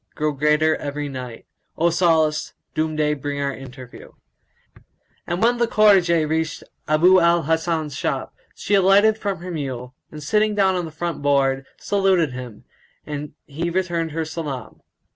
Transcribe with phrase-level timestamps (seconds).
[0.15, 2.53] grow greater every night: * O solace!
[2.73, 4.13] Doom day bring our interview."
[5.27, 10.23] And when the cortčge reached Abu al Hasan's shop, she alighted from her mule, and
[10.23, 12.63] sitting down on the front board,[FN#176] saluted him,
[13.05, 14.81] and he returned her salam.